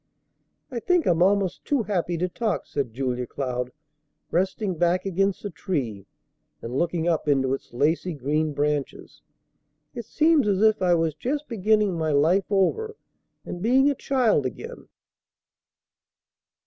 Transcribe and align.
"I 0.71 0.79
think 0.79 1.05
I'm 1.05 1.21
almost 1.21 1.63
too 1.63 1.83
happy 1.83 2.17
to 2.17 2.27
talk," 2.27 2.65
said 2.65 2.91
Julia 2.91 3.27
Cloud, 3.27 3.71
resting 4.31 4.73
back 4.79 5.05
against 5.05 5.43
the 5.43 5.51
tree 5.51 6.07
and 6.59 6.75
looking 6.75 7.07
up 7.07 7.27
into 7.27 7.53
its 7.53 7.71
lacy 7.71 8.15
green 8.15 8.51
branches. 8.53 9.21
"It 9.93 10.05
seems 10.05 10.47
as 10.47 10.63
if 10.63 10.81
I 10.81 10.95
was 10.95 11.13
just 11.13 11.47
beginning 11.47 11.99
my 11.99 12.11
life 12.13 12.45
over 12.49 12.95
and 13.45 13.61
being 13.61 13.91
a 13.91 13.93
child 13.95 14.43
again." 14.47 14.87